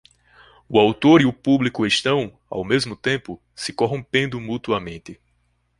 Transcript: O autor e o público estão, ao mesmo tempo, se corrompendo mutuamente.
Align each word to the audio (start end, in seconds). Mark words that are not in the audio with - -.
O 0.67 0.79
autor 0.79 1.21
e 1.21 1.27
o 1.27 1.31
público 1.31 1.85
estão, 1.85 2.35
ao 2.49 2.63
mesmo 2.63 2.95
tempo, 2.95 3.39
se 3.55 3.71
corrompendo 3.71 4.41
mutuamente. 4.41 5.19